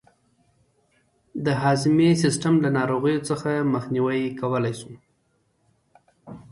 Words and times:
د 1.45 1.47
هضمي 1.63 2.09
سیستم 2.23 2.53
له 2.63 2.69
ناروغیو 2.77 3.25
څخه 3.29 3.51
مخنیوی 3.73 4.21
کولای 4.39 4.73
شو. 4.79 4.91